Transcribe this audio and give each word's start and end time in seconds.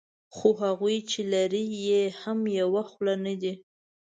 خو 0.35 0.49
هغوی 0.63 0.97
چې 1.09 1.21
لري 1.33 1.65
یې 1.87 2.03
هم 2.21 2.39
یوه 2.59 2.83
خوله 2.91 3.15
نه 3.25 3.33
دي. 3.41 3.53